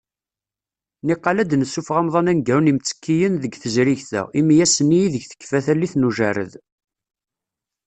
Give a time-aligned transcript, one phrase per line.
[1.07, 6.07] Niqal ad d-nessuffeɣ amḍan aneggaru n yimttekkiyen deg tezrigt-a, imi ass-nni ideg tekfa tallit n
[6.07, 6.53] ujerred.